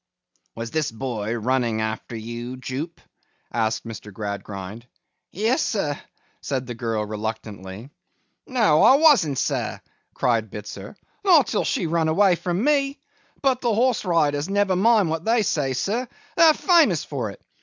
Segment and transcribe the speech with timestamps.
[0.55, 2.99] 'Was this boy running after you, Jupe?'
[3.53, 4.11] asked Mr.
[4.11, 4.87] Gradgrind.
[5.29, 5.95] 'Yes, sir,'
[6.41, 7.91] said the girl reluctantly.
[8.47, 9.79] 'No, I wasn't, sir!'
[10.15, 10.95] cried Bitzer.
[11.23, 12.99] 'Not till she run away from me.
[13.43, 17.39] But the horse riders never mind what they say, sir; they're famous for it.